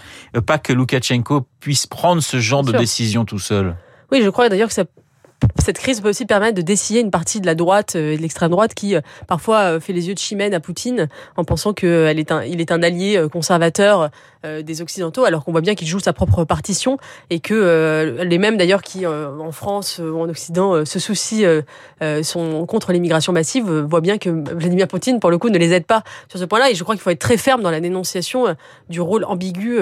pas 0.47 0.59
que 0.59 0.73
Loukachenko 0.73 1.47
puisse 1.59 1.87
prendre 1.87 2.23
ce 2.23 2.38
genre 2.38 2.62
de 2.62 2.73
décision 2.73 3.25
tout 3.25 3.38
seul. 3.38 3.76
Oui, 4.12 4.23
je 4.23 4.30
crois 4.30 4.49
d'ailleurs 4.49 4.69
que 4.69 4.75
ça 4.75 4.85
cette 5.61 5.78
crise 5.78 6.00
peut 6.00 6.09
aussi 6.09 6.26
permettre 6.26 6.56
de 6.56 6.62
dessiller 6.62 7.00
une 7.00 7.11
partie 7.11 7.40
de 7.40 7.47
la 7.47 7.54
droite 7.54 7.94
euh, 7.97 8.12
et 8.12 8.16
de 8.16 8.23
l'extrême 8.23 8.50
droite 8.50 8.75
qui 8.75 8.97
euh, 8.97 9.00
parfois 9.26 9.59
euh, 9.59 9.80
fait 9.80 9.92
les 9.92 10.09
yeux 10.09 10.14
de 10.14 10.18
chimène 10.18 10.54
à 10.54 10.61
Poutine 10.61 11.09
en 11.37 11.44
pensant 11.44 11.73
qu'il 11.73 11.88
est 11.88 12.32
un, 12.32 12.42
il 12.42 12.61
est 12.61 12.73
un 12.73 12.82
allié 12.82 13.26
conservateur 13.32 14.11
des 14.42 14.80
Occidentaux, 14.80 15.25
alors 15.25 15.44
qu'on 15.44 15.52
voit 15.52 15.61
bien 15.61 15.75
qu'il 15.75 15.87
joue 15.87 16.00
sa 16.00 16.14
propre 16.14 16.44
partition 16.44 16.97
et 17.28 17.40
que 17.40 18.23
les 18.23 18.38
mêmes 18.38 18.56
d'ailleurs 18.56 18.80
qui 18.80 19.06
en 19.06 19.52
France 19.52 20.00
ou 20.02 20.18
en 20.18 20.28
Occident 20.30 20.87
se 20.87 20.99
soucient 20.99 21.61
contre 22.66 22.92
l'immigration 22.92 23.35
massive 23.35 23.70
voient 23.70 24.00
bien 24.00 24.16
que 24.16 24.30
Vladimir 24.30 24.88
Poutine 24.88 25.20
pour 25.20 25.30
le 25.30 25.37
coup 25.37 25.50
ne 25.50 25.59
les 25.59 25.75
aide 25.75 25.85
pas 25.85 26.04
sur 26.30 26.38
ce 26.38 26.44
point-là. 26.47 26.70
Et 26.70 26.75
je 26.75 26.82
crois 26.82 26.94
qu'il 26.94 27.02
faut 27.02 27.11
être 27.11 27.20
très 27.20 27.37
ferme 27.37 27.61
dans 27.61 27.70
la 27.70 27.80
dénonciation 27.80 28.56
du 28.88 29.02
rôle 29.02 29.25
ambigu 29.25 29.78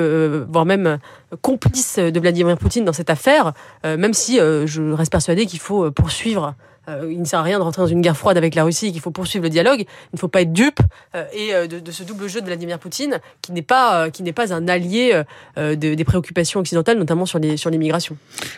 voire 0.51 0.65
même 0.65 0.99
complice 1.41 1.99
de 1.99 2.21
Vladimir 2.21 2.59
Poutine 2.59 2.85
dans 2.85 2.93
cette 2.93 3.11
affaire 3.11 3.53
même 3.85 4.15
si 4.15 4.39
je 4.39 4.93
reste 4.93 5.13
persuadé 5.13 5.47
qu'il 5.49 5.61
faut 5.61 5.91
poursuivre 5.91 6.55
euh, 6.89 7.09
il 7.11 7.21
ne 7.21 7.25
sert 7.25 7.41
à 7.41 7.43
rien 7.43 7.59
de 7.59 7.65
rentrer 7.65 7.83
dans 7.83 7.89
une 7.89 8.01
guerre 8.01 8.17
froide 8.17 8.37
avec 8.37 8.55
la 8.55 8.65
Russie, 8.65 8.93
qu'il 8.93 9.01
faut 9.01 9.11
poursuivre 9.11 9.45
le 9.45 9.51
dialogue. 9.51 9.81
Il 9.81 10.15
ne 10.15 10.19
faut 10.19 10.29
pas 10.29 10.41
être 10.41 10.53
dupe 10.53 10.81
euh, 11.15 11.25
et 11.33 11.55
euh, 11.55 11.67
de, 11.67 11.91
ce 11.91 12.03
double 12.03 12.29
jeu 12.29 12.41
de 12.41 12.47
Vladimir 12.47 12.79
Poutine, 12.79 13.21
qui 13.43 13.53
n'est 13.53 13.63
pas 13.63 14.11
qui 14.11 14.23
n'est 14.23 14.33
pas 14.33 14.53
un 14.53 14.69
allié 14.69 15.23
des 15.57 16.05
préoccupations 16.05 16.61
occidentales, 16.61 16.99
notamment 16.99 17.27
sur 17.27 17.39
les 17.39 17.57
sur 17.57 17.71
l'immigration. 17.71 18.17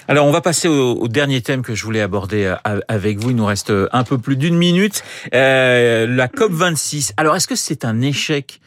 Alors 0.08 0.26
on 0.26 0.30
va 0.30 0.40
passer 0.40 0.68
au, 0.68 1.08
dernier 1.08 1.40
thème 1.40 1.62
que 1.62 1.74
je 1.74 1.84
voulais 1.84 2.00
aborder 2.00 2.54
avec 2.88 3.18
vous. 3.18 3.30
Il 3.30 3.36
nous 3.36 3.46
reste 3.46 3.72
un 3.92 4.04
peu 4.04 4.18
plus 4.18 4.36
d'une 4.36 4.56
minute. 4.56 5.02
la 5.32 6.28
COP 6.28 6.52
26. 6.52 7.14
Alors 7.16 7.36
est-ce 7.36 7.48
que 7.48 7.56
c'est 7.56 7.84
un 7.84 8.00
échec 8.00 8.60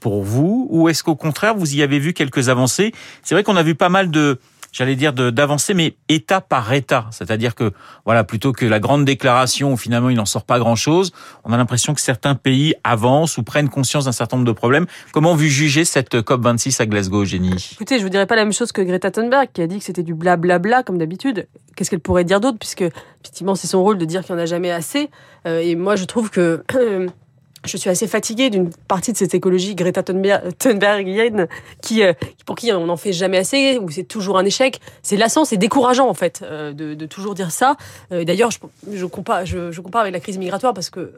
pour 0.00 0.22
vous 0.22 0.66
ou 0.70 0.88
est-ce 0.88 1.02
qu'au 1.02 1.16
contraire 1.16 1.54
vous 1.54 1.74
y 1.74 1.82
avez 1.82 1.98
vu 1.98 2.12
quelques 2.12 2.48
avancées? 2.48 2.92
C'est 3.22 3.34
vrai 3.34 3.44
qu'on 3.44 3.56
a 3.56 3.62
vu 3.62 3.74
pas 3.74 3.88
mal 3.88 4.10
de 4.10 4.38
j'allais 4.76 4.94
dire, 4.94 5.12
d'avancer, 5.14 5.72
mais 5.72 5.96
État 6.08 6.42
par 6.42 6.70
État. 6.72 7.06
C'est-à-dire 7.10 7.54
que, 7.54 7.72
voilà, 8.04 8.24
plutôt 8.24 8.52
que 8.52 8.66
la 8.66 8.78
grande 8.78 9.06
déclaration 9.06 9.72
où 9.72 9.76
finalement 9.76 10.10
il 10.10 10.16
n'en 10.16 10.26
sort 10.26 10.44
pas 10.44 10.58
grand-chose, 10.58 11.12
on 11.44 11.52
a 11.52 11.56
l'impression 11.56 11.94
que 11.94 12.00
certains 12.00 12.34
pays 12.34 12.74
avancent 12.84 13.38
ou 13.38 13.42
prennent 13.42 13.70
conscience 13.70 14.04
d'un 14.04 14.12
certain 14.12 14.36
nombre 14.36 14.46
de 14.46 14.52
problèmes. 14.52 14.86
Comment 15.12 15.34
vous 15.34 15.44
jugez 15.44 15.86
cette 15.86 16.14
COP26 16.14 16.82
à 16.82 16.86
Glasgow, 16.86 17.24
Génie 17.24 17.70
Écoutez, 17.72 17.98
je 17.98 18.02
vous 18.02 18.10
dirais 18.10 18.26
pas 18.26 18.36
la 18.36 18.44
même 18.44 18.52
chose 18.52 18.70
que 18.70 18.82
Greta 18.82 19.10
Thunberg, 19.10 19.48
qui 19.52 19.62
a 19.62 19.66
dit 19.66 19.78
que 19.78 19.84
c'était 19.84 20.02
du 20.02 20.14
blablabla, 20.14 20.82
comme 20.82 20.98
d'habitude. 20.98 21.48
Qu'est-ce 21.74 21.88
qu'elle 21.88 22.00
pourrait 22.00 22.24
dire 22.24 22.40
d'autre? 22.40 22.58
Puisque, 22.58 22.84
effectivement, 23.22 23.54
c'est 23.54 23.66
son 23.66 23.82
rôle 23.82 23.96
de 23.96 24.04
dire 24.04 24.24
qu'il 24.24 24.34
n'y 24.34 24.40
en 24.40 24.44
a 24.44 24.46
jamais 24.46 24.70
assez. 24.70 25.10
Euh, 25.46 25.60
et 25.60 25.74
moi, 25.74 25.96
je 25.96 26.04
trouve 26.04 26.30
que... 26.30 26.62
je 27.66 27.76
suis 27.76 27.90
assez 27.90 28.06
fatiguée 28.06 28.50
d'une 28.50 28.70
partie 28.88 29.12
de 29.12 29.16
cette 29.16 29.34
écologie 29.34 29.74
Greta 29.74 30.02
Thunbergienne 30.02 31.48
qui, 31.82 32.02
euh, 32.02 32.12
pour 32.44 32.56
qui 32.56 32.72
on 32.72 32.86
n'en 32.86 32.96
fait 32.96 33.12
jamais 33.12 33.38
assez, 33.38 33.78
ou 33.78 33.90
c'est 33.90 34.04
toujours 34.04 34.38
un 34.38 34.44
échec. 34.44 34.80
C'est 35.02 35.16
lassant, 35.16 35.44
c'est 35.44 35.56
décourageant 35.56 36.08
en 36.08 36.14
fait 36.14 36.40
euh, 36.42 36.72
de, 36.72 36.94
de, 36.94 37.06
toujours 37.06 37.34
dire 37.34 37.50
ça. 37.50 37.76
Euh, 38.12 38.24
D'ailleurs, 38.24 38.50
je, 38.50 38.58
je, 38.92 39.06
compare, 39.06 39.46
je, 39.46 39.70
je, 39.70 39.80
compare 39.80 40.02
avec 40.02 40.12
la 40.12 40.20
crise 40.20 40.38
migratoire 40.38 40.74
parce 40.74 40.90
que 40.90 41.12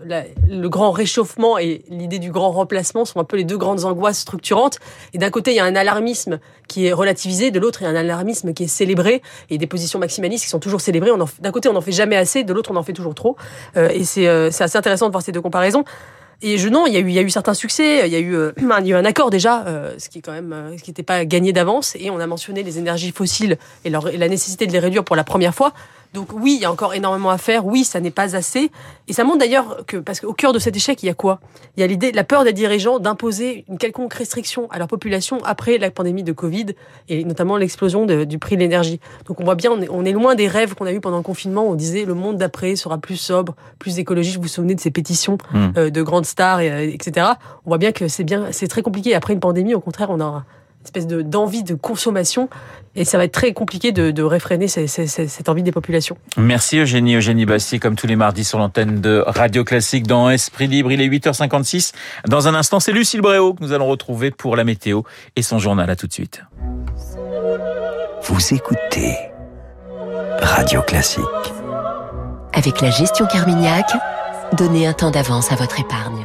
le 0.48 0.68
grand 0.68 0.90
réchauffement 0.90 1.58
et 1.58 1.84
l'idée 1.88 2.18
du 2.18 2.30
grand 2.30 2.50
remplacement 2.50 3.04
sont 3.04 3.20
un 3.20 3.24
peu 3.24 3.36
les 3.36 3.44
deux 3.44 3.58
grandes 3.58 3.84
angoisses 3.84 4.18
structurantes. 4.18 4.78
Et 5.14 5.18
d'un 5.18 5.30
côté, 5.30 5.52
il 5.52 5.56
y 5.56 5.60
a 5.60 5.64
un 5.64 5.76
alarmisme 5.76 6.38
qui 6.66 6.86
est 6.86 6.92
relativisé, 6.92 7.50
de 7.50 7.58
l'autre, 7.58 7.80
il 7.80 7.84
y 7.84 7.86
a 7.86 7.90
un 7.90 7.96
alarmisme 7.96 8.52
qui 8.52 8.64
est 8.64 8.68
célébré 8.68 9.22
et 9.48 9.58
des 9.58 9.66
positions 9.66 9.98
maximalistes 9.98 10.44
qui 10.44 10.50
sont 10.50 10.58
toujours 10.58 10.80
célébrées. 10.80 11.10
D'un 11.40 11.50
côté, 11.50 11.68
on 11.68 11.72
n'en 11.72 11.80
fait 11.80 11.92
jamais 11.92 12.16
assez, 12.16 12.44
de 12.44 12.52
l'autre, 12.52 12.70
on 12.70 12.76
en 12.76 12.82
fait 12.82 12.92
toujours 12.92 13.14
trop. 13.14 13.36
Et 13.76 14.04
c'est 14.04 14.26
assez 14.26 14.76
intéressant 14.76 15.06
de 15.06 15.12
voir 15.12 15.22
ces 15.22 15.32
deux 15.32 15.40
comparaisons. 15.40 15.84
Et 16.40 16.56
je 16.56 16.68
non, 16.68 16.86
il 16.86 16.92
y 16.92 16.96
a 16.96 17.00
eu, 17.00 17.08
il 17.08 17.14
y 17.14 17.18
a 17.18 17.22
eu 17.22 17.30
certains 17.30 17.54
succès. 17.54 18.06
Il 18.06 18.12
y 18.12 18.16
a 18.16 18.20
eu, 18.20 18.34
euh, 18.34 18.52
il 18.56 18.86
y 18.86 18.92
a 18.92 18.96
eu 18.96 19.00
un 19.00 19.04
accord 19.04 19.30
déjà, 19.30 19.66
euh, 19.66 19.94
ce 19.98 20.08
qui 20.08 20.18
est 20.18 20.22
quand 20.22 20.32
même, 20.32 20.52
euh, 20.52 20.78
ce 20.78 20.82
qui 20.82 20.90
n'était 20.90 21.02
pas 21.02 21.24
gagné 21.24 21.52
d'avance. 21.52 21.96
Et 21.98 22.10
on 22.10 22.20
a 22.20 22.26
mentionné 22.26 22.62
les 22.62 22.78
énergies 22.78 23.10
fossiles 23.10 23.58
et, 23.84 23.90
leur, 23.90 24.08
et 24.08 24.16
la 24.16 24.28
nécessité 24.28 24.66
de 24.66 24.72
les 24.72 24.78
réduire 24.78 25.04
pour 25.04 25.16
la 25.16 25.24
première 25.24 25.54
fois. 25.54 25.72
Donc 26.14 26.28
oui, 26.32 26.54
il 26.56 26.62
y 26.62 26.64
a 26.64 26.72
encore 26.72 26.94
énormément 26.94 27.30
à 27.30 27.38
faire. 27.38 27.66
Oui, 27.66 27.84
ça 27.84 28.00
n'est 28.00 28.10
pas 28.10 28.34
assez. 28.34 28.70
Et 29.08 29.12
ça 29.12 29.24
montre 29.24 29.38
d'ailleurs 29.38 29.84
que, 29.86 29.98
parce 29.98 30.20
qu'au 30.20 30.32
cœur 30.32 30.52
de 30.52 30.58
cet 30.58 30.74
échec, 30.74 31.02
il 31.02 31.06
y 31.06 31.08
a 31.10 31.14
quoi? 31.14 31.40
Il 31.76 31.80
y 31.80 31.82
a 31.82 31.86
l'idée, 31.86 32.12
la 32.12 32.24
peur 32.24 32.44
des 32.44 32.52
dirigeants 32.52 32.98
d'imposer 32.98 33.64
une 33.68 33.78
quelconque 33.78 34.14
restriction 34.14 34.70
à 34.70 34.78
leur 34.78 34.88
population 34.88 35.38
après 35.44 35.78
la 35.78 35.90
pandémie 35.90 36.22
de 36.22 36.32
Covid 36.32 36.66
et 37.08 37.24
notamment 37.24 37.56
l'explosion 37.56 38.06
du 38.06 38.38
prix 38.38 38.56
de 38.56 38.60
l'énergie. 38.60 39.00
Donc 39.26 39.40
on 39.40 39.44
voit 39.44 39.54
bien, 39.54 39.70
on 39.70 39.80
est, 39.82 39.88
on 39.90 40.04
est 40.04 40.12
loin 40.12 40.34
des 40.34 40.48
rêves 40.48 40.74
qu'on 40.74 40.86
a 40.86 40.92
eu 40.92 41.00
pendant 41.00 41.18
le 41.18 41.22
confinement. 41.22 41.66
Où 41.66 41.72
on 41.72 41.74
disait 41.74 42.04
le 42.04 42.14
monde 42.14 42.38
d'après 42.38 42.76
sera 42.76 42.98
plus 42.98 43.16
sobre, 43.16 43.54
plus 43.78 43.98
écologique. 43.98 44.36
Vous 44.36 44.42
vous 44.42 44.48
souvenez 44.48 44.74
de 44.74 44.80
ces 44.80 44.90
pétitions 44.90 45.38
mmh. 45.52 45.66
euh, 45.76 45.90
de 45.90 46.02
grandes 46.02 46.26
stars, 46.26 46.60
et, 46.60 46.92
etc. 46.92 47.26
On 47.66 47.70
voit 47.70 47.78
bien 47.78 47.92
que 47.92 48.08
c'est 48.08 48.24
bien, 48.24 48.46
c'est 48.52 48.68
très 48.68 48.82
compliqué. 48.82 49.14
Après 49.14 49.34
une 49.34 49.40
pandémie, 49.40 49.74
au 49.74 49.80
contraire, 49.80 50.10
on 50.10 50.20
aura 50.78 50.84
espèce 50.84 51.06
de 51.06 51.22
d'envie 51.22 51.62
de 51.62 51.74
consommation 51.74 52.48
et 52.94 53.04
ça 53.04 53.18
va 53.18 53.24
être 53.24 53.32
très 53.32 53.52
compliqué 53.52 53.92
de, 53.92 54.10
de 54.10 54.22
réfréner 54.22 54.66
cette 54.66 55.48
envie 55.48 55.62
des 55.62 55.72
populations. 55.72 56.16
Merci 56.36 56.78
Eugénie, 56.78 57.14
Eugénie 57.14 57.46
Bastier, 57.46 57.78
comme 57.78 57.94
tous 57.94 58.06
les 58.06 58.16
mardis 58.16 58.44
sur 58.44 58.58
l'antenne 58.58 59.00
de 59.00 59.22
Radio 59.26 59.62
Classique 59.62 60.06
dans 60.06 60.30
Esprit 60.30 60.66
Libre. 60.66 60.90
Il 60.90 61.00
est 61.00 61.08
8h56. 61.08 61.92
Dans 62.26 62.48
un 62.48 62.54
instant, 62.54 62.80
c'est 62.80 62.92
Lucille 62.92 63.20
Bréau 63.20 63.54
que 63.54 63.62
nous 63.62 63.72
allons 63.72 63.86
retrouver 63.86 64.30
pour 64.30 64.56
la 64.56 64.64
météo 64.64 65.02
et 65.36 65.42
son 65.42 65.58
journal. 65.58 65.88
À 65.90 65.96
tout 65.96 66.06
de 66.06 66.12
suite. 66.12 66.42
Vous 68.22 68.54
écoutez 68.54 69.16
Radio 70.40 70.82
Classique. 70.82 71.22
Avec 72.52 72.80
la 72.80 72.90
gestion 72.90 73.26
Carmignac, 73.26 73.86
donnez 74.54 74.86
un 74.86 74.92
temps 74.92 75.10
d'avance 75.10 75.52
à 75.52 75.54
votre 75.54 75.78
épargne. 75.78 76.17